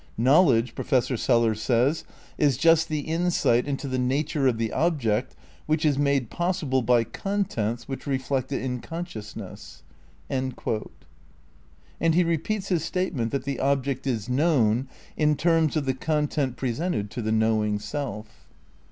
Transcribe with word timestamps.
Knowledge, 0.17 0.73
Professor 0.73 1.15
Sellars 1.15 1.61
says, 1.61 2.05
"is 2.35 2.57
just 2.57 2.89
the 2.89 3.01
insight 3.01 3.67
into 3.67 3.87
the 3.87 3.99
nature 3.99 4.47
of 4.47 4.57
the 4.57 4.73
object 4.73 5.35
which 5.67 5.85
is 5.85 5.99
made 5.99 6.31
possible 6.31 6.81
by 6.81 7.03
contents 7.03 7.87
which 7.87 8.07
reflect 8.07 8.51
it 8.51 8.63
in 8.63 8.79
consciousness." 8.79 9.83
And 10.27 10.55
he 11.99 12.23
repeats 12.23 12.69
his 12.69 12.83
statement 12.83 13.31
that 13.31 13.43
the 13.43 13.59
object 13.59 14.07
is 14.07 14.27
known 14.27 14.87
in 15.17 15.35
terms 15.35 15.77
of 15.77 15.85
the 15.85 15.93
content 15.93 16.57
presented 16.57 17.11
to 17.11 17.21
the 17.21 17.31
knowing 17.31 17.77
self. 17.77 18.49